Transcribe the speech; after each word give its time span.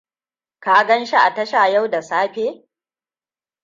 Ka 0.59 0.83
ganshi 0.87 1.15
a 1.15 1.33
tasha 1.35 1.69
yau 1.69 1.87
da 1.89 2.01
safe? 2.01 2.65